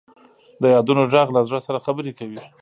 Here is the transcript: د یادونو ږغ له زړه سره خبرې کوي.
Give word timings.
د 0.61 0.63
یادونو 0.75 1.03
ږغ 1.11 1.27
له 1.35 1.41
زړه 1.47 1.59
سره 1.67 1.83
خبرې 1.85 2.11
کوي. 2.19 2.39